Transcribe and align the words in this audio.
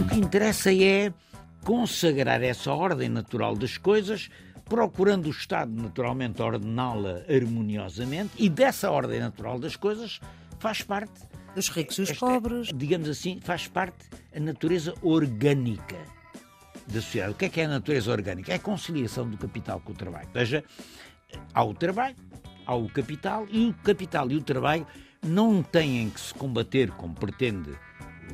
O 0.00 0.08
que 0.08 0.18
interessa 0.18 0.72
é 0.72 1.12
consagrar 1.64 2.42
essa 2.42 2.72
ordem 2.72 3.08
natural 3.08 3.54
das 3.56 3.76
coisas, 3.76 4.30
procurando 4.64 5.26
o 5.26 5.30
Estado 5.30 5.70
naturalmente 5.72 6.40
ordená-la 6.40 7.22
harmoniosamente, 7.28 8.30
e 8.38 8.48
dessa 8.48 8.90
ordem 8.90 9.20
natural 9.20 9.58
das 9.58 9.76
coisas 9.76 10.20
faz 10.58 10.82
parte. 10.82 11.12
Dos 11.54 11.68
ricos 11.68 11.98
e 11.98 12.02
os 12.02 12.10
esta- 12.10 12.24
pobres. 12.26 12.68
Digamos 12.74 13.08
assim, 13.08 13.40
faz 13.42 13.66
parte 13.66 14.04
a 14.34 14.38
natureza 14.38 14.94
orgânica 15.02 15.96
da 16.92 17.00
sociedade. 17.00 17.32
O 17.32 17.36
que 17.36 17.44
é 17.44 17.48
que 17.48 17.60
é 17.60 17.64
a 17.64 17.68
natureza 17.68 18.10
orgânica? 18.10 18.52
É 18.52 18.56
a 18.56 18.58
conciliação 18.58 19.28
do 19.28 19.36
capital 19.36 19.80
com 19.80 19.92
o 19.92 19.94
trabalho. 19.94 20.28
Ou 20.28 20.40
seja, 20.40 20.64
há 21.54 21.64
o 21.64 21.74
trabalho, 21.74 22.16
há 22.66 22.74
o 22.74 22.88
capital, 22.88 23.46
e 23.50 23.68
o 23.68 23.74
capital 23.74 24.30
e 24.30 24.36
o 24.36 24.42
trabalho 24.42 24.86
não 25.22 25.62
têm 25.62 26.10
que 26.10 26.20
se 26.20 26.34
combater 26.34 26.90
como 26.92 27.14
pretende 27.14 27.76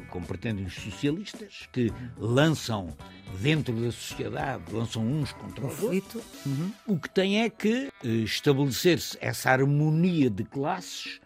como 0.09 0.27
pretendem 0.27 0.66
os 0.66 0.75
socialistas, 0.75 1.69
que 1.73 1.93
lançam 2.16 2.95
dentro 3.41 3.75
da 3.75 3.91
sociedade, 3.91 4.63
lançam 4.73 5.02
uns 5.02 5.33
contra 5.33 5.66
os 5.66 5.83
outros. 5.83 6.23
Uhum. 6.45 6.73
O 6.87 6.99
que 6.99 7.09
tem 7.11 7.43
é 7.43 7.51
que 7.51 7.88
eh, 8.05 8.09
estabelecer-se 8.09 9.16
essa 9.21 9.51
harmonia 9.51 10.30
de 10.30 10.45
classes 10.45 11.21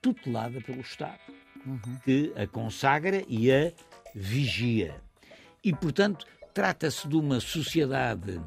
tutelada 0.00 0.60
pelo 0.60 0.80
Estado, 0.80 1.20
que 2.04 2.32
a 2.36 2.46
consagra 2.46 3.22
e 3.28 3.50
a 3.50 3.72
vigia. 4.14 5.00
E, 5.62 5.72
portanto, 5.72 6.26
trata-se 6.54 7.08
de 7.08 7.16
uma 7.16 7.40
sociedade 7.40 8.40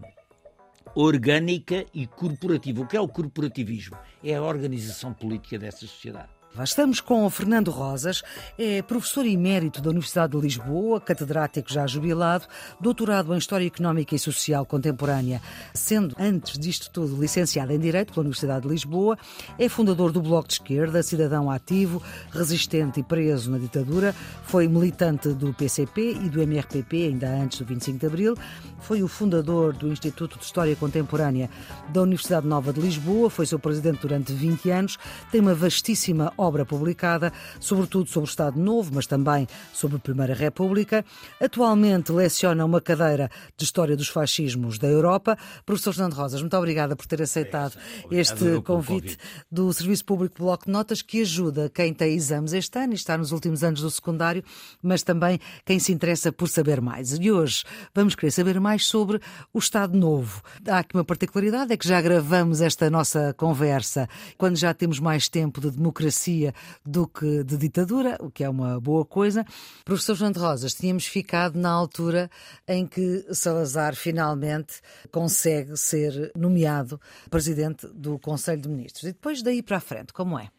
orgânica 0.95 1.85
e 1.93 2.07
corporativa. 2.07 2.81
O 2.81 2.87
que 2.87 2.95
é 2.95 3.01
o 3.01 3.07
corporativismo? 3.07 3.97
É 4.23 4.33
a 4.35 4.41
organização 4.41 5.13
política 5.13 5.59
dessa 5.59 5.79
sociedade. 5.79 6.36
Lá 6.57 6.63
Estamos 6.63 6.99
com 6.99 7.29
Fernando 7.29 7.69
Rosas, 7.69 8.23
é 8.57 8.81
professor 8.81 9.27
emérito 9.27 9.79
da 9.79 9.91
Universidade 9.91 10.31
de 10.31 10.41
Lisboa, 10.41 10.99
catedrático 10.99 11.71
já 11.71 11.85
jubilado, 11.85 12.47
doutorado 12.81 13.31
em 13.31 13.37
História 13.37 13.67
Económica 13.67 14.15
e 14.15 14.19
Social 14.19 14.65
Contemporânea, 14.65 15.39
sendo, 15.71 16.15
antes 16.17 16.57
disto 16.57 16.89
tudo, 16.89 17.21
licenciado 17.21 17.71
em 17.73 17.77
Direito 17.77 18.11
pela 18.11 18.23
Universidade 18.23 18.63
de 18.63 18.69
Lisboa, 18.69 19.19
é 19.59 19.69
fundador 19.69 20.11
do 20.11 20.19
Bloco 20.19 20.47
de 20.47 20.55
Esquerda, 20.55 21.03
cidadão 21.03 21.51
ativo, 21.51 22.01
resistente 22.31 23.01
e 23.01 23.03
preso 23.03 23.51
na 23.51 23.59
ditadura, 23.59 24.15
foi 24.43 24.67
militante 24.67 25.29
do 25.29 25.53
PCP 25.53 26.13
e 26.23 26.27
do 26.27 26.41
MRPP 26.41 27.05
ainda 27.05 27.29
antes 27.29 27.59
do 27.59 27.65
25 27.65 27.99
de 27.99 28.05
Abril, 28.07 28.35
foi 28.79 29.03
o 29.03 29.07
fundador 29.07 29.73
do 29.73 29.89
Instituto 29.89 30.39
de 30.39 30.45
História 30.45 30.75
Contemporânea 30.75 31.51
da 31.89 32.01
Universidade 32.01 32.47
Nova 32.47 32.73
de 32.73 32.81
Lisboa, 32.81 33.29
foi 33.29 33.45
seu 33.45 33.59
presidente 33.59 34.01
durante 34.01 34.33
20 34.33 34.71
anos, 34.71 34.97
tem 35.31 35.39
uma 35.39 35.53
vastíssima 35.53 36.33
obra 36.35 36.46
publicada, 36.65 37.31
sobretudo 37.59 38.09
sobre 38.09 38.27
o 38.27 38.31
Estado 38.31 38.59
Novo, 38.59 38.91
mas 38.93 39.07
também 39.07 39.47
sobre 39.73 39.97
a 39.97 39.99
Primeira 39.99 40.33
República. 40.33 41.03
Atualmente 41.41 42.11
leciona 42.11 42.63
uma 42.65 42.81
cadeira 42.81 43.29
de 43.55 43.63
História 43.63 43.95
dos 43.95 44.07
Fascismos 44.07 44.77
da 44.77 44.87
Europa. 44.87 45.37
Professor 45.65 45.93
Fernando 45.93 46.13
Rosas, 46.13 46.41
muito 46.41 46.55
obrigada 46.57 46.95
por 46.95 47.05
ter 47.05 47.21
aceitado 47.21 47.77
Obrigado 48.03 48.21
este 48.21 48.61
convite 48.61 48.87
convite. 48.87 49.17
do 49.51 49.71
Serviço 49.73 50.05
Público 50.05 50.35
Bloco 50.39 50.65
de 50.65 50.71
Notas, 50.71 51.01
que 51.01 51.21
ajuda 51.21 51.69
quem 51.69 51.93
tem 51.93 52.13
exames 52.13 52.53
este 52.53 52.79
ano 52.79 52.93
e 52.93 52.95
está 52.95 53.17
nos 53.17 53.31
últimos 53.31 53.63
anos 53.63 53.81
do 53.81 53.91
secundário, 53.91 54.43
mas 54.81 55.03
também 55.03 55.39
quem 55.65 55.79
se 55.79 55.91
interessa 55.91 56.31
por 56.31 56.47
saber 56.47 56.81
mais. 56.81 57.13
E 57.13 57.31
hoje 57.31 57.63
vamos 57.93 58.15
querer 58.15 58.31
saber 58.31 58.59
mais 58.59 58.85
sobre 58.85 59.19
o 59.53 59.59
Estado 59.59 59.97
Novo. 59.97 60.41
Há 60.67 60.79
aqui 60.79 60.95
uma 60.95 61.03
particularidade, 61.03 61.73
é 61.73 61.77
que 61.77 61.87
já 61.87 62.01
gravamos 62.01 62.61
esta 62.61 62.89
nossa 62.89 63.33
conversa 63.33 64.07
quando 64.37 64.55
já 64.55 64.73
temos 64.73 64.99
mais 64.99 65.27
tempo 65.27 65.59
de 65.59 65.71
democracia 65.71 66.36
do 66.85 67.07
que 67.07 67.43
de 67.43 67.57
ditadura, 67.57 68.17
o 68.19 68.29
que 68.29 68.43
é 68.43 68.49
uma 68.49 68.79
boa 68.79 69.05
coisa. 69.05 69.45
Professor 69.83 70.15
Fernando 70.15 70.37
Rosas, 70.37 70.73
tínhamos 70.73 71.05
ficado 71.05 71.57
na 71.57 71.69
altura 71.69 72.29
em 72.67 72.85
que 72.85 73.25
Salazar 73.33 73.95
finalmente 73.95 74.81
consegue 75.11 75.75
ser 75.77 76.31
nomeado 76.35 76.99
presidente 77.29 77.87
do 77.87 78.19
Conselho 78.19 78.61
de 78.61 78.69
Ministros. 78.69 79.03
E 79.03 79.13
depois 79.13 79.41
daí 79.41 79.61
para 79.61 79.77
a 79.77 79.81
frente, 79.81 80.13
como 80.13 80.37
é? 80.37 80.49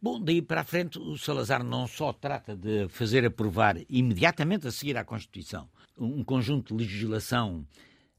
Bom, 0.00 0.20
daí 0.20 0.42
para 0.42 0.60
a 0.60 0.64
frente, 0.64 0.98
o 0.98 1.16
Salazar 1.16 1.64
não 1.64 1.86
só 1.86 2.12
trata 2.12 2.54
de 2.54 2.88
fazer 2.88 3.24
aprovar 3.24 3.76
imediatamente 3.88 4.66
a 4.68 4.70
seguir 4.70 4.98
à 4.98 5.04
Constituição 5.04 5.68
um 5.98 6.22
conjunto 6.24 6.76
de 6.76 6.82
legislação 6.82 7.66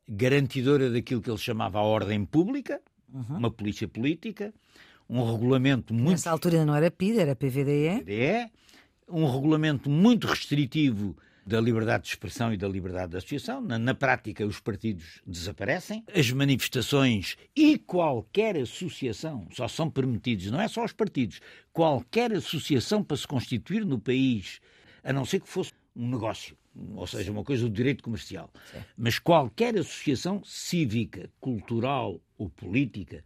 garantidora 0.07 0.89
daquilo 0.89 1.21
que 1.21 1.29
ele 1.29 1.37
chamava 1.37 1.79
a 1.79 1.83
ordem 1.83 2.25
pública, 2.25 2.81
uma 3.29 3.51
polícia 3.51 3.87
política, 3.87 4.53
um 5.09 5.31
regulamento 5.31 5.93
muito 5.93 6.11
Nessa 6.11 6.31
altura 6.31 6.65
não 6.65 6.75
era 6.75 6.89
PID, 6.89 7.19
era 7.19 7.35
PVDE. 7.35 8.01
PDE, 8.01 8.51
um 9.07 9.29
regulamento 9.29 9.89
muito 9.89 10.27
restritivo 10.27 11.15
da 11.45 11.61
liberdade 11.61 12.05
de 12.05 12.09
expressão 12.09 12.51
e 12.51 12.57
da 12.57 12.67
liberdade 12.67 13.11
de 13.11 13.17
associação. 13.17 13.61
Na, 13.61 13.77
na 13.77 13.93
prática, 13.93 14.45
os 14.45 14.59
partidos 14.59 15.21
desaparecem. 15.25 16.03
As 16.13 16.31
manifestações 16.31 17.37
e 17.55 17.77
qualquer 17.77 18.57
associação 18.57 19.47
só 19.51 19.67
são 19.67 19.89
permitidos, 19.89 20.49
não 20.49 20.59
é 20.59 20.67
só 20.67 20.83
os 20.83 20.91
partidos, 20.91 21.39
qualquer 21.71 22.33
associação 22.33 23.03
para 23.03 23.15
se 23.15 23.27
constituir 23.27 23.85
no 23.85 23.99
país, 23.99 24.59
a 25.03 25.13
não 25.13 25.23
ser 25.23 25.39
que 25.39 25.47
fosse 25.47 25.71
um 25.95 26.09
negócio, 26.09 26.57
ou 26.95 27.05
seja, 27.05 27.31
uma 27.31 27.43
coisa 27.43 27.63
do 27.63 27.69
direito 27.69 28.03
comercial. 28.03 28.51
Mas 28.97 29.19
qualquer 29.19 29.77
associação 29.77 30.41
cívica, 30.43 31.29
cultural 31.39 32.19
ou 32.37 32.49
política 32.49 33.23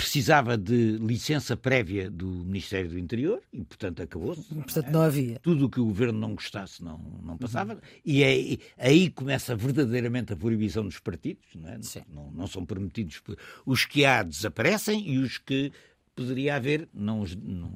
precisava 0.00 0.56
de 0.56 0.96
licença 0.96 1.56
prévia 1.56 2.10
do 2.10 2.26
Ministério 2.26 2.90
do 2.90 2.98
Interior 2.98 3.42
e, 3.52 3.62
portanto, 3.62 4.02
acabou-se. 4.02 4.42
Portanto, 4.42 4.90
não 4.90 5.02
havia. 5.02 5.38
Tudo 5.40 5.66
o 5.66 5.70
que 5.70 5.78
o 5.78 5.84
governo 5.84 6.18
não 6.18 6.34
gostasse 6.34 6.82
não, 6.82 6.98
não 7.22 7.36
passava. 7.36 7.78
E 8.04 8.22
é, 8.22 8.58
aí 8.78 9.10
começa 9.10 9.54
verdadeiramente 9.54 10.32
a 10.32 10.36
proibição 10.36 10.84
dos 10.84 10.98
partidos. 10.98 11.44
Não, 11.54 11.68
é? 11.68 11.78
Não, 12.08 12.30
não 12.32 12.46
são 12.46 12.64
permitidos. 12.64 13.22
Os 13.66 13.84
que 13.84 14.04
há 14.04 14.22
desaparecem 14.22 15.06
e 15.06 15.18
os 15.18 15.36
que 15.36 15.70
poderia 16.16 16.56
haver 16.56 16.88
não, 16.94 17.24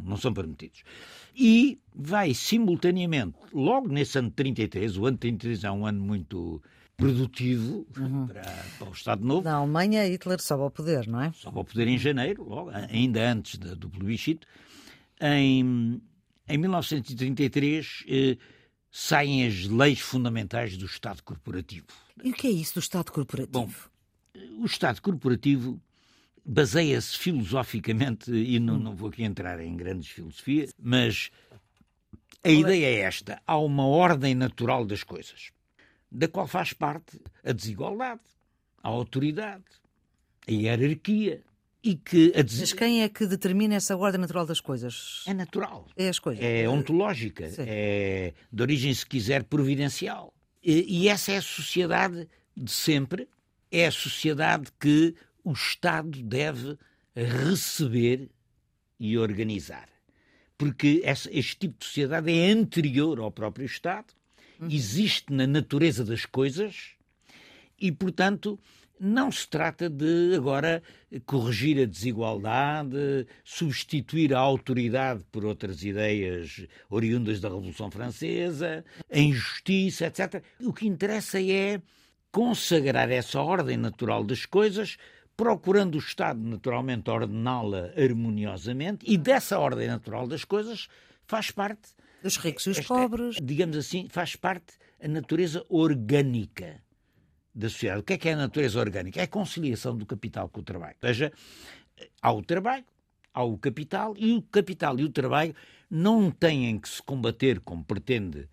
não 0.02 0.16
são 0.16 0.32
permitidos. 0.32 0.82
E 1.36 1.78
vai 1.94 2.32
simultaneamente, 2.32 3.36
logo 3.52 3.88
nesse 3.88 4.18
ano 4.18 4.28
de 4.28 4.34
33, 4.34 4.96
o 4.96 5.06
ano 5.06 5.16
de 5.16 5.20
33 5.20 5.64
é 5.64 5.70
um 5.70 5.86
ano 5.86 6.02
muito 6.02 6.62
produtivo 6.96 7.84
para, 7.92 8.42
para 8.78 8.88
o 8.88 8.92
Estado 8.92 9.24
Novo, 9.24 9.42
Na 9.44 9.54
Alemanha, 9.56 10.06
Hitler 10.06 10.40
sobe 10.40 10.62
ao 10.62 10.70
poder, 10.70 11.06
não 11.06 11.20
é? 11.20 11.32
só 11.32 11.50
para 11.50 11.60
o 11.60 11.64
poder 11.64 11.88
em 11.88 11.98
janeiro, 11.98 12.44
logo, 12.48 12.70
ainda 12.70 13.30
antes 13.32 13.58
da- 13.58 13.74
do 13.74 13.88
plebiscito. 13.90 14.46
Em, 15.20 16.00
em 16.48 16.58
1933 16.58 18.04
eh, 18.08 18.36
saem 18.90 19.46
as 19.46 19.64
leis 19.64 20.00
fundamentais 20.00 20.76
do 20.76 20.86
Estado 20.86 21.22
Corporativo. 21.22 21.86
E 22.22 22.30
o 22.30 22.34
que 22.34 22.46
é 22.46 22.50
isso 22.50 22.74
do 22.74 22.80
Estado 22.80 23.10
Corporativo? 23.12 23.52
Bom, 23.52 23.70
O 24.60 24.64
Estado 24.66 25.00
Corporativo 25.02 25.80
baseia-se 26.44 27.16
filosoficamente, 27.18 28.30
e 28.30 28.58
não, 28.60 28.78
não 28.78 28.94
vou 28.94 29.08
aqui 29.08 29.22
entrar 29.24 29.58
em 29.60 29.76
grandes 29.76 30.08
filosofias, 30.10 30.72
mas 30.78 31.30
a 32.44 32.50
ideia 32.50 32.86
é 32.86 33.00
esta: 33.00 33.40
há 33.46 33.56
uma 33.58 33.86
ordem 33.86 34.34
natural 34.34 34.84
das 34.84 35.02
coisas, 35.02 35.50
da 36.14 36.28
qual 36.28 36.46
faz 36.46 36.72
parte 36.72 37.20
a 37.44 37.52
desigualdade, 37.52 38.20
a 38.82 38.88
autoridade, 38.88 39.64
a 40.46 40.50
hierarquia, 40.52 41.42
e 41.82 41.96
que 41.96 42.32
a 42.34 42.38
Mas 42.42 42.52
des... 42.58 42.72
quem 42.72 43.02
é 43.02 43.08
que 43.08 43.26
determina 43.26 43.74
essa 43.74 43.94
ordem 43.96 44.20
natural 44.20 44.46
das 44.46 44.60
coisas? 44.60 45.22
é 45.26 45.34
natural. 45.34 45.86
É 45.96 46.08
as 46.08 46.18
coisas. 46.18 46.42
É 46.42 46.66
ontológica, 46.68 47.50
Sim. 47.50 47.64
é 47.66 48.32
de 48.50 48.62
origem, 48.62 48.94
se 48.94 49.04
quiser, 49.04 49.44
providencial. 49.44 50.32
E, 50.62 51.08
essa 51.08 51.32
é 51.32 51.36
a 51.36 51.42
sociedade 51.42 52.26
de 52.56 52.70
sempre, 52.70 53.28
é 53.70 53.86
a 53.86 53.90
sociedade 53.92 54.70
que 54.80 55.14
o 55.42 55.52
Estado 55.52 56.22
deve 56.22 56.78
receber 57.14 58.30
e 58.98 59.18
organizar. 59.18 59.88
Porque 60.56 61.02
essa- 61.04 61.28
este 61.32 61.56
tipo 61.56 61.78
de 61.80 61.84
sociedade 61.86 62.32
é 62.32 62.50
anterior 62.50 63.18
ao 63.18 63.30
próprio 63.30 63.66
Estado, 63.66 64.06
existe 64.62 65.32
na 65.32 65.46
natureza 65.46 66.04
das 66.04 66.24
coisas 66.24 66.94
e, 67.80 67.90
portanto, 67.90 68.58
não 68.98 69.30
se 69.30 69.46
trata 69.48 69.90
de 69.90 70.34
agora 70.36 70.82
corrigir 71.26 71.82
a 71.82 71.84
desigualdade, 71.84 73.26
substituir 73.44 74.32
a 74.32 74.38
autoridade 74.38 75.24
por 75.30 75.44
outras 75.44 75.82
ideias 75.82 76.66
oriundas 76.88 77.40
da 77.40 77.48
Revolução 77.48 77.90
Francesa, 77.90 78.84
a 79.12 79.18
injustiça, 79.18 80.06
etc. 80.06 80.42
O 80.60 80.72
que 80.72 80.86
interessa 80.86 81.42
é 81.42 81.82
consagrar 82.30 83.10
essa 83.10 83.40
ordem 83.40 83.76
natural 83.76 84.24
das 84.24 84.46
coisas, 84.46 84.96
procurando 85.36 85.96
o 85.96 85.98
Estado 85.98 86.40
naturalmente 86.40 87.10
ordená-la 87.10 87.92
harmoniosamente, 87.96 89.04
e 89.08 89.18
dessa 89.18 89.58
ordem 89.58 89.88
natural 89.88 90.26
das 90.26 90.44
coisas 90.44 90.88
faz 91.26 91.50
parte 91.50 91.90
Os 92.24 92.36
ricos 92.36 92.66
e 92.66 92.70
os 92.70 92.78
esta- 92.78 92.94
pobres. 92.94 93.36
digamos 93.42 93.76
assim, 93.76 94.08
faz 94.08 94.34
parte 94.34 94.74
a 95.00 95.06
natureza 95.06 95.64
orgânica 95.68 96.82
da 97.54 97.68
sociedade. 97.68 98.00
O 98.00 98.02
que 98.02 98.14
é 98.14 98.18
que 98.18 98.28
é 98.28 98.32
a 98.32 98.36
natureza 98.36 98.80
orgânica? 98.80 99.20
É 99.20 99.24
a 99.24 99.28
conciliação 99.28 99.96
do 99.96 100.06
capital 100.06 100.48
com 100.48 100.60
o 100.60 100.62
trabalho. 100.64 100.96
Ou 101.02 101.08
seja, 101.08 101.32
há 102.20 102.32
o 102.32 102.42
trabalho, 102.42 102.84
há 103.32 103.44
o 103.44 103.58
capital, 103.58 104.14
e 104.16 104.32
o 104.32 104.42
capital 104.42 104.98
e 104.98 105.04
o 105.04 105.10
trabalho 105.10 105.54
não 105.90 106.30
têm 106.30 106.78
que 106.78 106.88
se 106.88 107.02
combater 107.02 107.60
como 107.60 107.84
pretende 107.84 108.48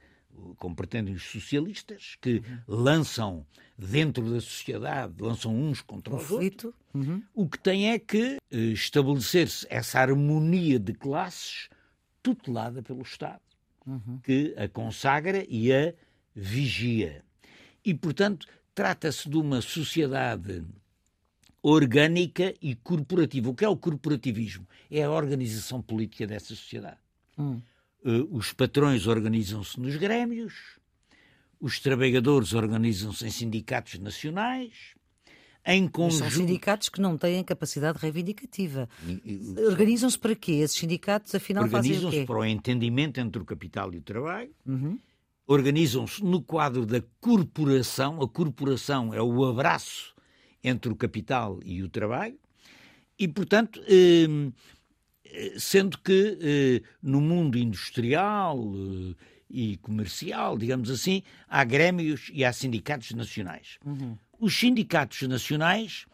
como 0.58 0.76
pretendem 0.76 1.14
os 1.14 1.24
socialistas, 1.24 2.18
que 2.20 2.36
uhum. 2.38 2.60
lançam 2.68 3.46
dentro 3.78 4.30
da 4.32 4.42
sociedade, 4.42 5.14
lançam 5.20 5.56
uns 5.56 5.82
contra 5.82 6.16
os 6.16 6.32
outros. 6.32 6.74
Uhum. 6.94 7.22
O 7.34 7.48
que 7.48 7.60
tem 7.60 7.92
é 7.92 8.00
que 8.00 8.38
eh, 8.50 8.58
estabelecer-se 8.58 9.66
essa 9.70 10.00
harmonia 10.00 10.80
de 10.80 10.94
classes 10.94 11.70
tutelada 12.24 12.82
pelo 12.82 13.02
Estado, 13.02 13.42
uhum. 13.86 14.20
que 14.24 14.54
a 14.58 14.68
consagra 14.68 15.46
e 15.48 15.72
a 15.74 15.94
vigia. 16.36 17.24
E, 17.84 17.94
portanto, 17.94 18.48
trata-se 18.74 19.30
de 19.30 19.38
uma 19.38 19.62
sociedade 19.62 20.64
orgânica 21.62 22.54
e 22.62 22.76
corporativa. 22.76 23.50
O 23.50 23.56
que 23.56 23.66
é 23.66 23.70
o 23.70 23.78
corporativismo? 23.78 24.68
É 24.90 25.04
a 25.04 25.12
organização 25.12 25.82
política 25.82 26.26
dessa 26.26 26.56
sociedade. 26.56 26.98
Hum. 27.38 27.62
Uh, 28.04 28.36
os 28.36 28.52
patrões 28.52 29.06
organizam-se 29.06 29.80
nos 29.80 29.96
grêmios, 29.96 30.80
os 31.60 31.80
trabalhadores 31.80 32.54
organizam-se 32.54 33.26
em 33.26 33.30
sindicatos 33.30 34.00
nacionais, 34.00 34.96
em 35.66 35.88
conjunto... 35.88 36.24
Mas 36.24 36.34
são 36.34 36.42
sindicatos 36.42 36.90
que 36.90 37.02
não 37.02 37.18
têm 37.18 37.44
capacidade 37.44 37.98
reivindicativa. 38.00 38.90
Organizam-se 39.68 40.18
para 40.18 40.36
quê? 40.36 40.54
Esses 40.54 40.78
sindicatos, 40.78 41.34
afinal, 41.36 41.68
fazem 41.68 41.92
o 41.92 41.94
quê? 41.94 41.98
Organizam-se 41.98 42.28
para 42.28 42.40
o 42.40 42.46
entendimento 42.46 43.20
entre 43.20 43.42
o 43.42 43.46
capital 43.46 43.94
e 43.94 43.98
o 43.98 44.02
trabalho, 44.02 44.52
uhum 44.66 44.98
organizam-se 45.52 46.24
no 46.24 46.42
quadro 46.42 46.86
da 46.86 47.02
corporação. 47.20 48.22
A 48.22 48.28
corporação 48.28 49.14
é 49.14 49.22
o 49.22 49.46
abraço 49.46 50.16
entre 50.64 50.92
o 50.92 50.96
capital 50.96 51.60
e 51.66 51.84
o 51.84 51.90
trabalho, 51.90 52.38
e, 53.18 53.28
portanto, 53.28 53.82
hum, 54.30 54.52
sendo 55.58 55.98
que 55.98 56.38
eh, 56.42 56.82
no 57.02 57.20
mundo 57.20 57.58
industrial 57.58 58.60
eh, 58.60 59.16
e 59.50 59.78
comercial, 59.78 60.58
digamos 60.58 60.90
assim, 60.90 61.24
há 61.48 61.64
grêmios 61.64 62.30
e 62.34 62.46
há 62.46 62.54
sindicatos 62.54 63.12
nacionais. 63.12 63.78
Uhum. 63.86 64.18
Os 64.42 64.60
sindicatos 64.60 65.22
nacionais 65.22 66.06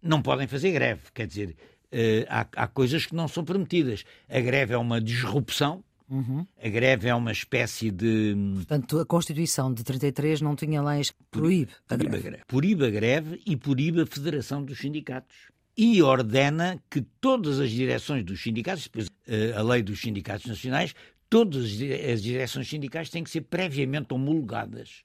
não 0.00 0.20
podem 0.20 0.46
fazer 0.46 0.70
greve, 0.72 1.02
quer 1.14 1.26
dizer, 1.26 1.56
eh, 1.90 2.26
há, 2.28 2.46
há 2.54 2.68
coisas 2.68 3.06
que 3.06 3.14
não 3.14 3.26
são 3.26 3.44
permitidas. 3.44 4.04
A 4.28 4.40
greve 4.40 4.74
é 4.74 4.78
uma 4.78 5.00
disrupção 5.00 5.82
Uhum. 6.12 6.46
A 6.62 6.68
greve 6.68 7.08
é 7.08 7.14
uma 7.14 7.32
espécie 7.32 7.90
de. 7.90 8.36
Portanto, 8.56 9.00
a 9.00 9.06
Constituição 9.06 9.72
de 9.72 9.82
33 9.82 10.42
não 10.42 10.54
tinha 10.54 10.82
leis 10.82 11.10
que 11.10 11.16
proíbe 11.30 11.72
a 11.88 11.96
greve. 11.96 12.20
greve. 12.20 12.44
Proíbe 12.46 12.86
a 12.86 12.90
greve 12.90 13.40
e 13.46 13.56
proíbe 13.56 14.02
a 14.02 14.06
Federação 14.06 14.62
dos 14.62 14.76
Sindicatos. 14.78 15.34
E 15.74 16.02
ordena 16.02 16.78
que 16.90 17.00
todas 17.18 17.58
as 17.58 17.70
direções 17.70 18.22
dos 18.24 18.42
sindicatos, 18.42 18.84
depois 18.84 19.08
eh, 19.26 19.54
a 19.56 19.62
lei 19.62 19.82
dos 19.82 20.02
sindicatos 20.02 20.44
nacionais, 20.44 20.94
todas 21.30 21.64
as 21.64 22.22
direções 22.22 22.68
sindicais 22.68 23.08
têm 23.08 23.24
que 23.24 23.30
ser 23.30 23.40
previamente 23.40 24.12
homologadas 24.12 25.02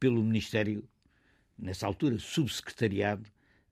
pelo 0.00 0.24
Ministério, 0.24 0.82
nessa 1.60 1.86
altura, 1.86 2.18
Subsecretariado 2.18 3.24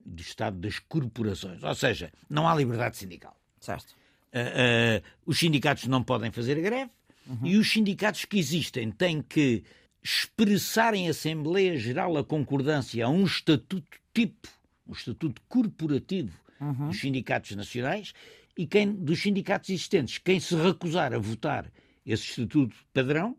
do 0.05 0.21
Estado 0.21 0.57
das 0.57 0.79
Corporações. 0.79 1.63
Ou 1.63 1.75
seja, 1.75 2.11
não 2.29 2.47
há 2.47 2.55
liberdade 2.55 2.97
sindical. 2.97 3.35
Certo. 3.59 3.91
Uh, 4.33 4.99
uh, 4.99 5.03
os 5.25 5.37
sindicatos 5.37 5.85
não 5.87 6.03
podem 6.03 6.31
fazer 6.31 6.61
greve 6.61 6.91
uhum. 7.27 7.47
e 7.47 7.57
os 7.57 7.69
sindicatos 7.69 8.25
que 8.25 8.37
existem 8.37 8.91
têm 8.91 9.21
que 9.21 9.63
expressar 10.03 10.93
em 10.93 11.09
Assembleia 11.09 11.77
Geral 11.77 12.15
a 12.15 12.23
concordância 12.23 13.05
a 13.05 13.09
um 13.09 13.25
estatuto 13.25 13.97
tipo, 14.13 14.47
um 14.87 14.93
estatuto 14.93 15.41
corporativo 15.49 16.31
uhum. 16.61 16.87
dos 16.87 16.99
sindicatos 16.99 17.55
nacionais 17.55 18.13
e 18.57 18.67
quem 18.67 18.91
dos 18.93 19.21
sindicatos 19.21 19.69
existentes, 19.69 20.17
quem 20.19 20.39
se 20.39 20.55
recusar 20.55 21.13
a 21.13 21.17
votar 21.17 21.71
esse 22.05 22.23
estatuto 22.23 22.75
padrão, 22.93 23.35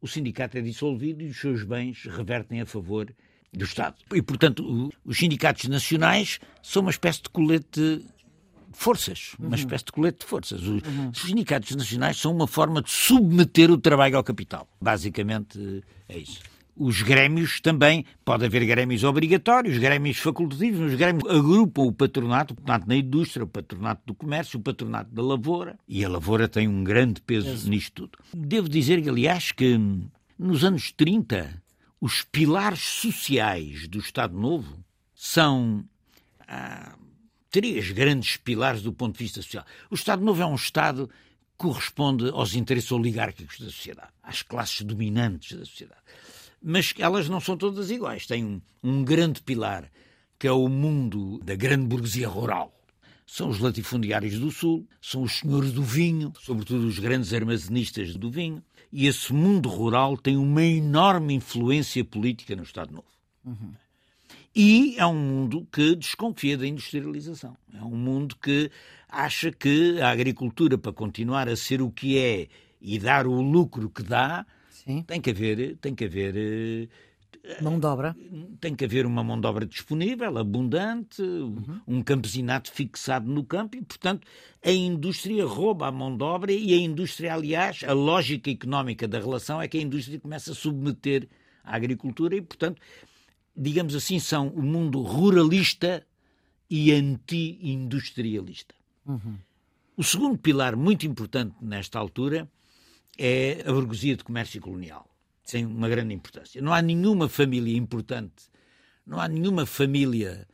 o 0.00 0.08
sindicato 0.08 0.56
é 0.56 0.62
dissolvido 0.62 1.22
e 1.22 1.28
os 1.28 1.38
seus 1.38 1.62
bens 1.62 2.04
revertem 2.04 2.60
a 2.60 2.66
favor 2.66 3.14
do 3.52 3.64
Estado. 3.64 3.96
E, 4.14 4.22
portanto, 4.22 4.90
os 5.04 5.18
sindicatos 5.18 5.68
nacionais 5.68 6.38
são 6.62 6.82
uma 6.82 6.90
espécie 6.90 7.22
de 7.22 7.30
colete 7.30 8.04
forças, 8.72 9.32
uma 9.38 9.48
uhum. 9.48 9.54
espécie 9.54 9.84
de 9.84 9.92
colete 9.92 10.20
de 10.20 10.26
forças. 10.26 10.62
Os, 10.62 10.82
uhum. 10.82 11.12
sindicatos 11.12 11.74
nacionais 11.74 12.16
são 12.16 12.32
uma 12.32 12.46
forma 12.46 12.80
de 12.82 12.90
submeter 12.90 13.70
o 13.70 13.78
trabalho 13.78 14.16
ao 14.16 14.24
capital. 14.24 14.68
Basicamente 14.80 15.82
é 16.08 16.18
isso. 16.18 16.40
Os 16.76 17.02
grêmios 17.02 17.60
também, 17.60 18.06
pode 18.24 18.44
haver 18.46 18.64
grêmios 18.64 19.04
obrigatórios, 19.04 19.76
grêmios 19.76 20.16
facultativos, 20.16 20.80
os 20.80 20.94
grêmios 20.94 21.28
agrupam 21.28 21.82
o 21.82 21.92
patronato, 21.92 22.54
o 22.54 22.56
patronato 22.56 22.88
na 22.88 22.96
indústria, 22.96 23.44
o 23.44 23.46
patronato 23.46 24.02
do 24.06 24.14
comércio, 24.14 24.58
o 24.58 24.62
patronato 24.62 25.12
da 25.12 25.22
lavoura, 25.22 25.76
e 25.86 26.02
a 26.02 26.08
lavoura 26.08 26.48
tem 26.48 26.66
um 26.66 26.82
grande 26.82 27.20
peso 27.20 27.68
nisto 27.68 28.06
tudo. 28.06 28.18
Devo 28.32 28.66
dizer, 28.66 29.06
aliás, 29.06 29.52
que 29.52 29.78
nos 30.38 30.64
anos 30.64 30.90
30, 30.92 31.60
os 32.00 32.22
pilares 32.22 32.80
sociais 32.80 33.86
do 33.86 33.98
Estado 33.98 34.36
Novo 34.36 34.82
são 35.14 35.84
ah, 36.48 36.96
três 37.50 37.90
grandes 37.92 38.36
pilares 38.38 38.82
do 38.82 38.92
ponto 38.92 39.18
de 39.18 39.24
vista 39.24 39.42
social. 39.42 39.64
O 39.90 39.94
Estado 39.94 40.24
Novo 40.24 40.40
é 40.40 40.46
um 40.46 40.54
Estado 40.54 41.08
que 41.08 41.14
corresponde 41.58 42.30
aos 42.30 42.54
interesses 42.54 42.90
oligárquicos 42.90 43.58
da 43.58 43.66
sociedade, 43.66 44.12
às 44.22 44.40
classes 44.40 44.80
dominantes 44.80 45.58
da 45.58 45.64
sociedade. 45.66 46.00
Mas 46.62 46.94
elas 46.98 47.28
não 47.28 47.40
são 47.40 47.56
todas 47.56 47.90
iguais. 47.90 48.26
Tem 48.26 48.44
um, 48.44 48.62
um 48.82 49.04
grande 49.04 49.42
pilar, 49.42 49.90
que 50.38 50.46
é 50.46 50.52
o 50.52 50.68
mundo 50.68 51.38
da 51.44 51.54
grande 51.54 51.86
burguesia 51.86 52.28
rural. 52.28 52.74
São 53.26 53.48
os 53.48 53.58
latifundiários 53.58 54.38
do 54.38 54.50
Sul, 54.50 54.88
são 55.00 55.22
os 55.22 55.38
senhores 55.38 55.72
do 55.72 55.82
vinho, 55.82 56.32
sobretudo 56.40 56.86
os 56.86 56.98
grandes 56.98 57.32
armazenistas 57.32 58.16
do 58.16 58.30
vinho. 58.30 58.62
E 58.92 59.06
esse 59.06 59.32
mundo 59.32 59.68
rural 59.68 60.16
tem 60.16 60.36
uma 60.36 60.64
enorme 60.64 61.34
influência 61.34 62.04
política 62.04 62.56
no 62.56 62.62
Estado 62.62 62.92
Novo. 62.92 63.06
Uhum. 63.44 63.72
E 64.54 64.96
é 64.98 65.06
um 65.06 65.14
mundo 65.14 65.66
que 65.70 65.94
desconfia 65.94 66.58
da 66.58 66.66
industrialização. 66.66 67.56
É 67.72 67.82
um 67.82 67.96
mundo 67.96 68.36
que 68.36 68.70
acha 69.08 69.52
que 69.52 70.00
a 70.00 70.10
agricultura, 70.10 70.76
para 70.76 70.92
continuar 70.92 71.48
a 71.48 71.54
ser 71.54 71.80
o 71.80 71.90
que 71.90 72.18
é 72.18 72.48
e 72.80 72.98
dar 72.98 73.26
o 73.26 73.40
lucro 73.40 73.88
que 73.88 74.02
dá, 74.02 74.44
Sim. 74.70 75.02
tem 75.02 75.20
que 75.20 75.30
haver, 75.30 75.76
tem 75.76 75.94
que 75.94 76.04
haver 76.04 76.34
eh, 76.36 76.88
mão 77.60 77.78
de 77.78 77.86
obra. 77.86 78.16
Tem 78.60 78.74
que 78.74 78.84
haver 78.84 79.06
uma 79.06 79.24
mão 79.24 79.40
de 79.40 79.46
obra 79.46 79.66
disponível, 79.66 80.38
abundante, 80.38 81.22
uhum. 81.22 81.80
um 81.86 82.02
campesinato 82.02 82.70
fixado 82.70 83.30
no 83.30 83.44
campo 83.44 83.76
e, 83.76 83.82
portanto, 83.82 84.26
a 84.64 84.70
indústria 84.70 85.44
rouba 85.44 85.88
a 85.88 85.92
mão 85.92 86.16
de 86.16 86.22
obra 86.22 86.52
e 86.52 86.72
a 86.74 86.76
indústria, 86.76 87.34
aliás, 87.34 87.82
a 87.86 87.92
lógica 87.92 88.50
económica 88.50 89.08
da 89.08 89.18
relação 89.18 89.60
é 89.60 89.68
que 89.68 89.78
a 89.78 89.82
indústria 89.82 90.20
começa 90.20 90.52
a 90.52 90.54
submeter 90.54 91.28
a 91.64 91.76
agricultura 91.76 92.36
e, 92.36 92.42
portanto, 92.42 92.80
digamos 93.56 93.94
assim, 93.94 94.18
são 94.18 94.48
o 94.48 94.62
mundo 94.62 95.02
ruralista 95.02 96.06
e 96.68 96.92
anti-industrialista. 96.92 98.74
Uhum. 99.06 99.36
O 99.96 100.04
segundo 100.04 100.38
pilar 100.38 100.76
muito 100.76 101.06
importante 101.06 101.54
nesta 101.60 101.98
altura 101.98 102.48
é 103.18 103.62
a 103.66 103.72
burguesia 103.72 104.16
de 104.16 104.24
comércio 104.24 104.60
colonial. 104.60 105.06
Tem 105.50 105.66
uma 105.66 105.88
grande 105.88 106.14
importância. 106.14 106.62
Não 106.62 106.72
há 106.72 106.80
nenhuma 106.80 107.28
família 107.28 107.76
importante, 107.76 108.48
não 109.06 109.20
há 109.20 109.26
nenhuma 109.26 109.66
família, 109.66 110.46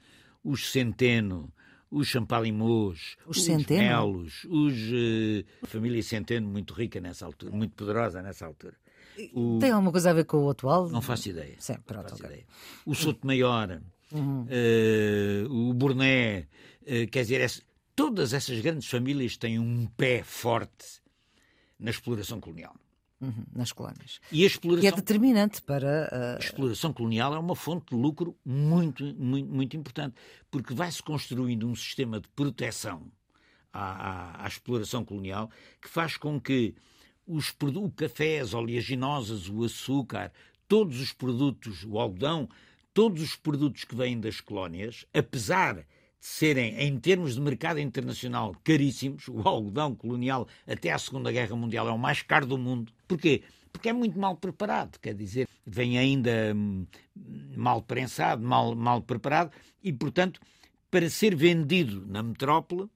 os 0.42 0.70
Centeno, 0.70 1.52
os 1.90 2.08
Champalimous, 2.08 3.16
os, 3.26 3.38
os 3.38 3.66
Melos, 3.66 4.44
os, 4.44 4.74
uh, 4.74 5.44
a 5.62 5.66
família 5.66 6.02
Centeno 6.02 6.48
muito 6.48 6.74
rica 6.74 7.00
nessa 7.00 7.26
altura, 7.26 7.52
muito 7.52 7.74
poderosa 7.74 8.22
nessa 8.22 8.46
altura. 8.46 8.74
O... 9.32 9.58
Tem 9.58 9.70
alguma 9.70 9.92
coisa 9.92 10.10
a 10.10 10.14
ver 10.14 10.24
com 10.24 10.44
o 10.44 10.50
atual? 10.50 10.88
Não 10.90 11.00
faço 11.00 11.28
ideia. 11.28 11.54
Sim, 11.58 11.76
pronto, 11.86 12.10
faço 12.10 12.22
okay. 12.22 12.36
ideia. 12.36 12.46
O 12.84 12.94
Soto 12.94 13.26
Maior, 13.26 13.80
uhum. 14.12 14.42
uh, 14.42 15.70
o 15.70 15.74
Burné, 15.74 16.48
uh, 16.82 17.10
quer 17.10 17.22
dizer, 17.22 17.40
essa, 17.40 17.62
todas 17.94 18.32
essas 18.32 18.60
grandes 18.60 18.88
famílias 18.88 19.36
têm 19.36 19.58
um 19.58 19.86
pé 19.86 20.22
forte 20.22 21.00
na 21.78 21.90
exploração 21.90 22.40
colonial. 22.40 22.74
Uhum, 23.18 23.44
nas 23.54 23.72
colónias. 23.72 24.20
E 24.30 24.44
a 24.44 24.46
exploração... 24.46 24.80
Que 24.82 24.86
é 24.88 24.92
determinante 24.92 25.62
para. 25.62 26.10
Uh... 26.12 26.36
A 26.36 26.38
exploração 26.38 26.92
colonial 26.92 27.34
é 27.34 27.38
uma 27.38 27.56
fonte 27.56 27.94
de 27.94 28.00
lucro 28.00 28.36
muito, 28.44 29.02
muito, 29.14 29.48
muito 29.50 29.76
importante, 29.76 30.14
porque 30.50 30.74
vai-se 30.74 31.02
construindo 31.02 31.66
um 31.66 31.74
sistema 31.74 32.20
de 32.20 32.28
proteção 32.28 33.10
à, 33.72 34.42
à, 34.42 34.44
à 34.44 34.46
exploração 34.48 35.02
colonial 35.02 35.50
que 35.80 35.88
faz 35.88 36.18
com 36.18 36.38
que 36.38 36.74
os 37.26 37.54
o 37.74 37.90
café, 37.90 38.40
as 38.40 38.52
oleaginosas, 38.52 39.48
o 39.48 39.64
açúcar, 39.64 40.30
todos 40.68 41.00
os 41.00 41.12
produtos, 41.12 41.84
o 41.84 41.98
algodão, 41.98 42.48
todos 42.94 43.22
os 43.22 43.34
produtos 43.34 43.84
que 43.84 43.96
vêm 43.96 44.20
das 44.20 44.40
colónias, 44.40 45.04
apesar 45.12 45.86
serem, 46.26 46.74
em 46.80 46.98
termos 46.98 47.34
de 47.34 47.40
mercado 47.40 47.78
internacional, 47.78 48.54
caríssimos, 48.64 49.28
o 49.28 49.40
algodão 49.46 49.94
colonial 49.94 50.48
até 50.66 50.90
à 50.90 50.98
Segunda 50.98 51.30
Guerra 51.30 51.54
Mundial 51.54 51.88
é 51.88 51.92
o 51.92 51.98
mais 51.98 52.22
caro 52.22 52.46
do 52.46 52.58
mundo. 52.58 52.92
Porquê? 53.06 53.42
porque 53.76 53.90
é 53.90 53.92
muito 53.92 54.18
mal 54.18 54.34
preparado, 54.36 54.98
quer 54.98 55.14
dizer, 55.14 55.46
vem 55.66 55.98
ainda 55.98 56.54
hum, 56.56 56.86
mal 57.54 57.82
prensado, 57.82 58.42
mal, 58.42 58.74
mal 58.74 59.02
preparado, 59.02 59.52
e, 59.82 59.92
portanto, 59.92 60.40
para 60.90 61.10
ser 61.10 61.36
vendido 61.36 62.06
na 62.06 62.22
metrópole 62.22 62.88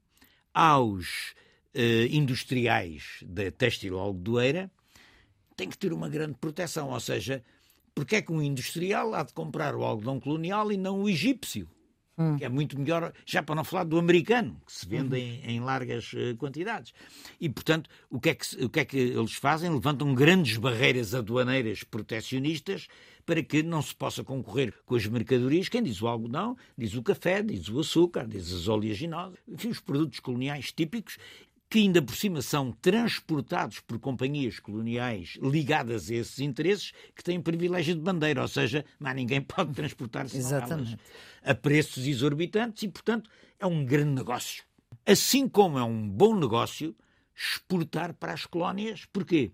aos 0.55 1.35
eh, 1.75 2.07
industriais 2.11 3.23
da 3.27 3.51
têxtil 3.51 3.99
algodoeira, 3.99 4.71
tem 5.55 5.69
que 5.69 5.77
ter 5.77 5.93
uma 5.93 6.09
grande 6.09 6.39
proteção, 6.39 6.89
ou 6.89 7.01
seja, 7.01 7.45
porque 7.95 8.17
é 8.17 8.23
que 8.23 8.33
um 8.33 8.41
industrial 8.41 9.15
há 9.15 9.23
de 9.23 9.35
comprar 9.35 9.75
o 9.75 9.85
algodão 9.85 10.19
colonial 10.19 10.73
e 10.73 10.79
não 10.79 11.03
o 11.03 11.11
egípcio? 11.11 11.69
Hum. 12.21 12.37
Que 12.37 12.45
é 12.45 12.51
muito 12.51 12.79
melhor, 12.79 13.15
já 13.25 13.43
para 13.43 13.55
não 13.55 13.65
falar 13.65 13.85
do 13.85 13.99
americano, 13.99 14.61
que 14.67 14.73
se 14.73 14.87
vende 14.87 15.15
uhum. 15.15 15.23
em, 15.23 15.53
em, 15.53 15.61
largas 15.61 16.13
uh, 16.13 16.37
quantidades. 16.37 16.93
E, 17.41 17.49
portanto, 17.49 17.89
o 18.11 18.21
que, 18.21 18.29
é 18.29 18.35
que, 18.35 18.63
o 18.63 18.69
que 18.69 18.81
é 18.81 18.85
que 18.85 18.99
eles 18.99 19.33
fazem? 19.33 19.71
Levantam 19.71 20.15
grandes 20.15 20.59
barreiras 20.59 21.15
aduaneiras 21.15 21.83
protecionistas 21.83 22.89
para 23.25 23.43
que 23.43 23.63
não 23.63 23.81
se 23.81 23.95
possa 23.95 24.23
concorrer 24.23 24.75
com 24.85 24.97
as 24.97 25.07
mercadorias. 25.07 25.71
Quem 25.71 25.83
diz 25.83 26.03
o 26.03 26.09
algodão, 26.09 26.59
diz 26.77 26.95
o 26.95 27.03
café, 27.03 27.43
diz 27.43 27.69
o 27.71 27.81
açúcar, 27.81 28.27
diz 28.27 28.53
as 28.53 28.69
oleaginosas, 28.69 29.39
enfim, 29.49 29.69
os 29.69 29.81
produtos 29.81 30.21
coloniais 30.21 30.73
típicos 30.73 31.17
que 31.71 31.79
ainda 31.79 32.03
por 32.03 32.17
cima 32.17 32.43
são 32.43 32.73
transportados 32.73 33.79
por 33.79 34.01
companhias 34.01 34.59
coloniais 34.59 35.39
ligadas 35.41 36.11
a 36.11 36.17
esses 36.17 36.41
interesses, 36.41 36.93
que 37.15 37.23
têm 37.23 37.41
privilégio 37.41 37.95
de 37.95 38.01
bandeira, 38.01 38.43
ou 38.43 38.49
seja, 38.49 38.85
mais 38.99 39.15
ninguém 39.15 39.41
pode 39.41 39.73
transportar-se 39.73 40.37
a 41.45 41.55
preços 41.55 42.07
exorbitantes 42.07 42.83
e, 42.83 42.89
portanto, 42.89 43.31
é 43.61 43.67
um 43.67 43.85
grande 43.85 44.11
negócio. 44.11 44.65
Assim 45.07 45.49
como 45.49 45.79
é 45.79 45.85
um 45.85 46.09
bom 46.09 46.35
negócio 46.35 46.95
exportar 47.37 48.15
para 48.15 48.33
as 48.33 48.45
colónias. 48.45 49.07
Porquê? 49.07 49.53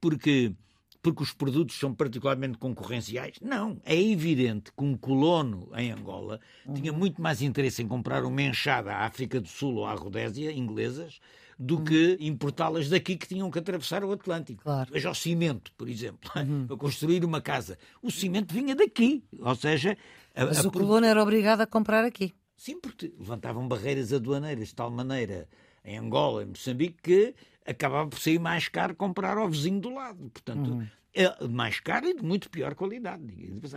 Porque 0.00 0.54
porque 1.02 1.22
os 1.24 1.32
produtos 1.32 1.76
são 1.76 1.92
particularmente 1.92 2.58
concorrenciais? 2.58 3.34
Não. 3.42 3.80
É 3.84 4.00
evidente 4.00 4.70
que 4.72 4.84
um 4.84 4.96
colono 4.96 5.68
em 5.76 5.90
Angola 5.90 6.40
uhum. 6.64 6.74
tinha 6.74 6.92
muito 6.92 7.20
mais 7.20 7.42
interesse 7.42 7.82
em 7.82 7.88
comprar 7.88 8.24
uma 8.24 8.40
enxada 8.40 8.94
à 8.94 9.04
África 9.04 9.40
do 9.40 9.48
Sul 9.48 9.74
ou 9.74 9.84
à 9.84 9.94
Rodésia, 9.94 10.52
inglesas, 10.52 11.20
do 11.62 11.76
uhum. 11.76 11.84
que 11.84 12.16
importá-las 12.20 12.88
daqui 12.88 13.16
que 13.16 13.28
tinham 13.28 13.48
que 13.48 13.58
atravessar 13.58 14.02
o 14.02 14.10
Atlântico. 14.10 14.64
Claro. 14.64 14.92
Veja 14.92 15.10
o 15.10 15.14
cimento, 15.14 15.72
por 15.76 15.88
exemplo, 15.88 16.28
uhum. 16.34 16.66
para 16.66 16.76
construir 16.76 17.24
uma 17.24 17.40
casa. 17.40 17.78
O 18.02 18.10
cimento 18.10 18.52
vinha 18.52 18.74
daqui, 18.74 19.24
ou 19.38 19.54
seja... 19.54 19.96
A, 20.34 20.46
Mas 20.46 20.64
a... 20.64 20.68
o 20.68 20.72
colono 20.72 21.06
era 21.06 21.22
obrigado 21.22 21.60
a 21.60 21.66
comprar 21.66 22.04
aqui. 22.04 22.34
Sim, 22.56 22.80
porque 22.80 23.12
levantavam 23.16 23.66
barreiras 23.68 24.12
aduaneiras 24.12 24.68
de 24.68 24.74
tal 24.74 24.90
maneira 24.90 25.48
em 25.84 25.98
Angola, 25.98 26.42
em 26.42 26.46
Moçambique, 26.46 26.98
que 27.00 27.34
acabava 27.64 28.08
por 28.08 28.18
sair 28.18 28.40
mais 28.40 28.66
caro 28.66 28.94
comprar 28.96 29.38
ao 29.38 29.48
vizinho 29.48 29.80
do 29.80 29.94
lado. 29.94 30.30
Portanto, 30.30 30.68
uhum. 30.68 30.86
é 31.14 31.46
mais 31.46 31.78
caro 31.78 32.08
e 32.08 32.14
de 32.14 32.24
muito 32.24 32.50
pior 32.50 32.74
qualidade. 32.74 33.22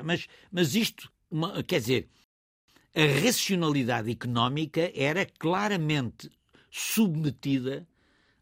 Mas, 0.03 0.27
mas 0.51 0.73
isto, 0.73 1.11
uma, 1.29 1.61
quer 1.61 1.79
dizer, 1.79 2.09
a 2.95 3.21
racionalidade 3.23 4.09
económica 4.09 4.91
era 4.95 5.25
claramente 5.25 6.31
submetida 6.75 7.87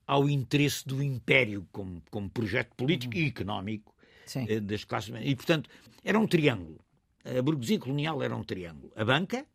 ao 0.07 0.27
interesse 0.27 0.87
do 0.87 1.03
império 1.03 1.67
como, 1.71 2.01
como 2.09 2.27
projeto 2.31 2.73
político 2.75 3.15
uhum. 3.15 3.21
e 3.21 3.27
económico 3.27 3.95
Sim. 4.25 4.47
Eh, 4.49 4.59
das 4.59 4.83
classes. 4.83 5.13
E, 5.21 5.35
portanto, 5.35 5.69
era 6.03 6.17
um 6.17 6.25
triângulo. 6.25 6.79
A 7.23 7.41
burguesia 7.43 7.77
colonial 7.77 8.23
era 8.23 8.35
um 8.35 8.43
triângulo. 8.43 8.91
A 8.95 9.05
banca, 9.05 9.45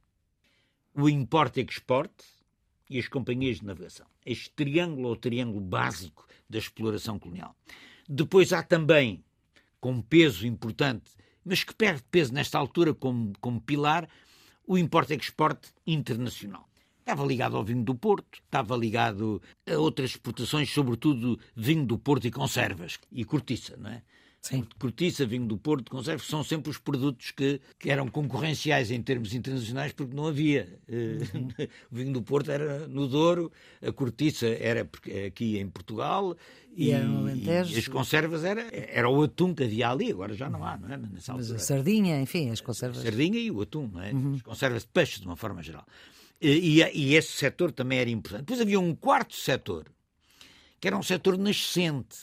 o 0.95 1.09
import-export 1.09 2.13
e 2.89 3.01
as 3.01 3.09
companhias 3.09 3.59
de 3.59 3.67
navegação. 3.67 4.07
Este 4.25 4.49
triângulo 4.51 5.09
é 5.09 5.11
o 5.11 5.17
triângulo 5.17 5.61
básico 5.61 6.29
da 6.49 6.59
exploração 6.59 7.19
colonial. 7.19 7.57
Depois 8.09 8.53
há 8.53 8.63
também, 8.63 9.25
com 9.81 10.01
peso 10.01 10.47
importante, 10.47 11.11
mas 11.45 11.65
que 11.65 11.75
perde 11.75 12.05
peso 12.13 12.33
nesta 12.33 12.57
altura 12.57 12.95
como, 12.95 13.33
como 13.41 13.61
pilar, 13.61 14.09
o 14.65 14.79
import-export 14.79 15.69
internacional. 15.85 16.68
Estava 17.09 17.27
ligado 17.27 17.57
ao 17.57 17.65
vinho 17.65 17.83
do 17.83 17.95
Porto, 17.95 18.39
estava 18.45 18.77
ligado 18.77 19.41
a 19.67 19.79
outras 19.79 20.11
exportações, 20.11 20.71
sobretudo 20.71 21.39
vinho 21.57 21.87
do 21.87 21.99
Porto 21.99 22.27
e 22.27 22.31
conservas, 22.31 22.99
e 23.11 23.25
cortiça, 23.25 23.79
não 23.79 23.89
é? 23.89 24.03
Sim. 24.43 24.67
Cortiça, 24.79 25.25
vinho 25.25 25.47
do 25.47 25.57
Porto, 25.57 25.91
conservas, 25.91 26.27
são 26.27 26.45
sempre 26.45 26.71
os 26.71 26.77
produtos 26.77 27.31
que, 27.31 27.63
que 27.79 27.91
eram 27.91 28.09
concorrenciais 28.09 28.91
em 28.91 29.01
termos 29.01 29.33
internacionais 29.33 29.93
porque 29.93 30.15
não 30.15 30.27
havia. 30.27 30.79
Uhum. 30.87 31.49
o 31.91 31.97
vinho 31.97 32.13
do 32.13 32.21
Porto 32.21 32.51
era 32.51 32.87
no 32.87 33.09
Douro, 33.09 33.51
a 33.81 33.91
cortiça 33.91 34.47
era 34.47 34.87
aqui 35.27 35.59
em 35.59 35.67
Portugal 35.67 36.37
e, 36.77 36.91
e, 36.91 37.45
e 37.45 37.79
as 37.79 37.89
conservas 37.89 38.45
era, 38.45 38.69
era 38.71 39.09
o 39.09 39.23
atum 39.23 39.55
que 39.55 39.65
havia 39.65 39.89
ali, 39.89 40.11
agora 40.13 40.35
já 40.35 40.51
não 40.51 40.63
há, 40.63 40.77
não 40.77 40.93
é? 40.93 40.99
Nessa 40.99 41.33
altura. 41.33 41.55
Mas 41.55 41.63
a 41.63 41.65
sardinha, 41.65 42.21
enfim, 42.21 42.51
as 42.51 42.61
conservas. 42.61 42.99
A 42.99 43.03
sardinha 43.03 43.41
e 43.41 43.51
o 43.51 43.63
atum, 43.63 43.89
não 43.91 44.03
é? 44.03 44.13
Uhum. 44.13 44.35
As 44.35 44.43
conservas 44.43 44.83
de 44.83 44.89
peixe, 44.89 45.21
de 45.21 45.27
uma 45.27 45.37
forma 45.37 45.63
geral. 45.63 45.87
E, 46.41 46.83
e 46.83 47.15
esse 47.15 47.33
setor 47.33 47.73
também 47.73 47.99
era 47.99 48.11
importante. 48.11 48.43
Depois 48.43 48.61
havia 48.61 48.79
um 48.79 48.95
quarto 48.95 49.35
setor, 49.35 49.87
que 50.81 50.87
era 50.87 50.97
um 50.97 51.03
setor 51.03 51.37
nascente, 51.37 52.17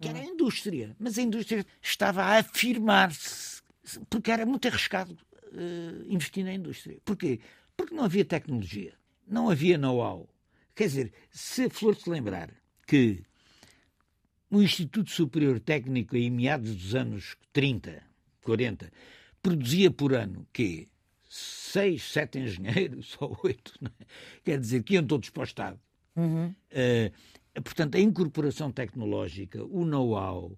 que 0.00 0.08
era 0.08 0.18
a 0.18 0.24
indústria. 0.24 0.96
Mas 0.98 1.18
a 1.18 1.22
indústria 1.22 1.66
estava 1.82 2.22
a 2.22 2.38
afirmar-se, 2.38 3.60
porque 4.08 4.30
era 4.30 4.46
muito 4.46 4.66
arriscado 4.68 5.16
uh, 5.52 6.06
investir 6.06 6.44
na 6.44 6.54
indústria. 6.54 6.98
Porquê? 7.04 7.40
Porque 7.76 7.94
não 7.94 8.04
havia 8.04 8.24
tecnologia, 8.24 8.94
não 9.26 9.50
havia 9.50 9.76
know-how. 9.76 10.28
Quer 10.74 10.84
dizer, 10.84 11.12
se 11.30 11.64
a 11.64 11.70
Flor 11.70 11.96
se 11.96 12.08
lembrar 12.08 12.50
que 12.86 13.22
o 14.50 14.62
Instituto 14.62 15.10
Superior 15.10 15.60
Técnico, 15.60 16.16
em 16.16 16.30
meados 16.30 16.74
dos 16.74 16.94
anos 16.94 17.36
30, 17.52 18.02
40, 18.42 18.90
produzia 19.42 19.90
por 19.90 20.14
ano 20.14 20.46
quê? 20.52 20.88
Seis, 21.68 22.02
sete 22.02 22.38
engenheiros, 22.38 23.16
ou 23.20 23.38
oito, 23.44 23.72
é? 23.84 24.04
quer 24.44 24.58
dizer, 24.58 24.82
que 24.82 24.94
iam 24.94 25.06
todos 25.06 25.30
para 25.30 25.40
o 25.40 25.44
Estado. 25.44 25.80
Uhum. 26.16 26.54
Uh, 26.72 27.62
portanto, 27.62 27.96
a 27.96 28.00
incorporação 28.00 28.70
tecnológica, 28.72 29.64
o 29.64 29.84
know-how, 29.84 30.56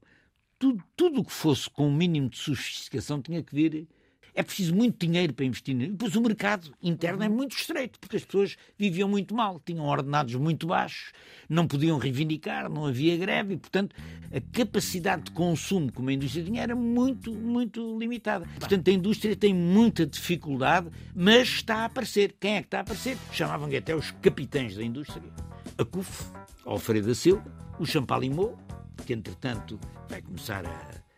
tudo, 0.59 0.83
tudo 0.97 1.21
o 1.21 1.25
que 1.25 1.33
fosse 1.33 1.69
com 1.71 1.89
um 1.89 1.95
mínimo 1.95 2.29
de 2.29 2.39
sofisticação 2.39 3.21
tinha 3.21 3.43
que 3.43 3.55
vir 3.55 3.89
é 4.35 4.43
preciso 4.43 4.75
muito 4.75 5.07
dinheiro 5.07 5.33
para 5.33 5.45
investir. 5.45 5.77
Depois 5.77 6.15
o 6.17 6.21
mercado 6.21 6.73
interno 6.83 7.23
é 7.23 7.29
muito 7.29 7.57
estreito, 7.57 7.99
porque 7.99 8.17
as 8.17 8.25
pessoas 8.25 8.57
viviam 8.79 9.09
muito 9.09 9.35
mal, 9.35 9.61
tinham 9.65 9.85
ordenados 9.85 10.35
muito 10.35 10.67
baixos, 10.67 11.13
não 11.49 11.67
podiam 11.67 11.99
reivindicar, 11.99 12.71
não 12.71 12.87
havia 12.87 13.17
greve, 13.17 13.55
e, 13.55 13.57
portanto, 13.57 13.95
a 14.33 14.41
capacidade 14.57 15.25
de 15.25 15.31
consumo 15.33 15.93
como 15.93 16.11
a 16.11 16.13
indústria 16.13 16.45
tinha 16.45 16.63
era 16.63 16.77
muito, 16.77 17.33
muito 17.35 17.99
limitada. 17.99 18.47
Portanto, 18.59 18.89
a 18.89 18.93
indústria 18.93 19.35
tem 19.37 19.55
muita 19.55 20.07
dificuldade, 20.07 20.89
mas 21.15 21.49
está 21.49 21.79
a 21.79 21.85
aparecer. 21.87 22.35
Quem 22.39 22.57
é 22.57 22.61
que 22.61 22.67
está 22.69 22.79
a 22.79 22.83
aparecer? 22.83 23.17
Chamavam-lhe 23.33 23.77
até 23.77 23.95
os 23.95 24.11
capitães 24.13 24.77
da 24.77 24.83
indústria. 24.83 25.31
A 25.77 25.85
CUF, 25.85 26.33
Alfredo 26.65 27.09
da 27.09 27.15
Silva, 27.15 27.45
o 27.79 27.87
Champalimau, 27.87 28.59
que 29.05 29.13
entretanto 29.13 29.81
vai 30.09 30.23
começar 30.23 30.65
a 30.67 31.10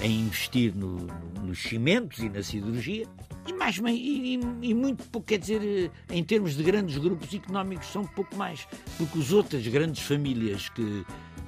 a, 0.00 0.06
investir 0.06 0.74
no, 0.74 0.96
no, 0.96 1.46
nos 1.46 1.62
cimentos 1.62 2.18
e 2.18 2.28
na 2.28 2.42
siderurgia. 2.42 3.06
E, 3.46 3.52
mais, 3.52 3.78
e, 3.78 4.38
e, 4.62 4.74
muito 4.74 5.02
pouco, 5.08 5.26
quer 5.26 5.38
dizer, 5.38 5.90
em 6.10 6.22
termos 6.22 6.56
de 6.56 6.62
grandes 6.62 6.96
grupos 6.96 7.32
económicos, 7.34 7.88
são 7.88 8.04
pouco 8.04 8.36
mais. 8.36 8.66
Porque 8.96 9.18
as 9.18 9.32
outras 9.32 9.66
grandes 9.66 10.02
famílias 10.02 10.68
que, 10.68 11.04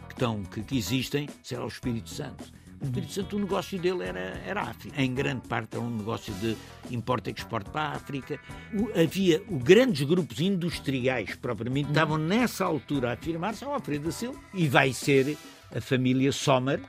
que, 0.08 0.12
estão, 0.12 0.42
que, 0.42 0.62
que 0.62 0.76
existem 0.76 1.28
será 1.42 1.64
o 1.64 1.68
Espírito 1.68 2.10
Santo. 2.10 2.52
O 2.80 2.84
Espírito 2.84 3.12
Santo, 3.12 3.36
o 3.36 3.38
negócio 3.38 3.78
dele 3.78 4.04
era, 4.04 4.20
era 4.44 4.60
a 4.60 4.70
África. 4.70 5.00
Em 5.00 5.14
grande 5.14 5.46
parte 5.48 5.76
era 5.76 5.84
um 5.84 5.96
negócio 5.96 6.34
de 6.34 6.56
importa 6.90 7.30
e 7.30 7.32
exporta 7.32 7.70
para 7.70 7.82
a 7.82 7.92
África. 7.92 8.38
O, 8.74 9.00
havia 9.00 9.42
o, 9.48 9.58
grandes 9.58 10.06
grupos 10.06 10.40
industriais, 10.40 11.36
propriamente, 11.36 11.88
estavam 11.88 12.18
nessa 12.18 12.64
altura 12.64 13.10
a 13.10 13.12
afirmar-se 13.14 13.64
ao 13.64 13.72
Alfredo 13.72 14.06
da 14.06 14.12
Silva. 14.12 14.38
E 14.52 14.68
vai 14.68 14.92
ser 14.92 15.38
a 15.74 15.80
família 15.80 16.30
Sommer, 16.32 16.80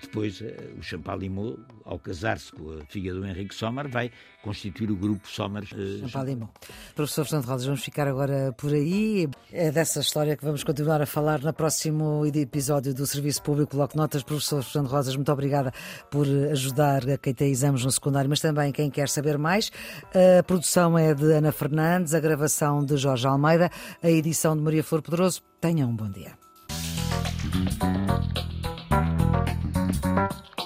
depois, 0.00 0.40
eh, 0.40 0.56
o 0.78 0.82
Champalimau, 0.82 1.58
ao 1.84 1.98
casar-se 1.98 2.52
com 2.52 2.78
a 2.78 2.84
filha 2.86 3.12
do 3.12 3.26
Henrique 3.26 3.54
Sommer, 3.54 3.88
vai 3.88 4.10
constituir 4.42 4.90
o 4.90 4.96
grupo 4.96 5.28
Sommer. 5.28 5.64
Uh, 5.64 6.00
Champalimau. 6.00 6.50
Professor 6.94 7.24
Fernando 7.24 7.46
Rodas, 7.46 7.64
vamos 7.64 7.82
ficar 7.82 8.06
agora 8.08 8.52
por 8.56 8.72
aí. 8.72 9.28
É 9.52 9.70
dessa 9.70 10.00
história 10.00 10.36
que 10.36 10.44
vamos 10.44 10.64
continuar 10.64 11.02
a 11.02 11.06
falar 11.06 11.40
no 11.40 11.52
próximo 11.52 12.24
episódio 12.26 12.94
do 12.94 13.06
Serviço 13.06 13.42
Público 13.42 13.76
Bloco 13.76 13.96
Notas. 13.96 14.22
Professor 14.22 14.62
Fernando 14.62 14.90
Rosas, 14.90 15.16
muito 15.16 15.32
obrigada 15.32 15.72
por 16.10 16.26
ajudar 16.50 17.08
a 17.10 17.18
quem 17.18 17.34
tem 17.34 17.50
exames 17.50 17.84
no 17.84 17.90
secundário, 17.90 18.28
mas 18.28 18.40
também 18.40 18.72
quem 18.72 18.90
quer 18.90 19.08
saber 19.08 19.38
mais. 19.38 19.70
A 20.38 20.42
produção 20.42 20.96
é 20.98 21.14
de 21.14 21.32
Ana 21.32 21.52
Fernandes, 21.52 22.14
a 22.14 22.20
gravação 22.20 22.84
de 22.84 22.96
Jorge 22.96 23.26
Almeida, 23.26 23.70
a 24.02 24.10
edição 24.10 24.56
de 24.56 24.62
Maria 24.62 24.82
Flor 24.82 25.02
Poderoso. 25.02 25.42
Tenham 25.60 25.90
um 25.90 25.96
bom 25.96 26.10
dia. 26.10 26.32
Thank 30.18 30.32
you. 30.32 30.57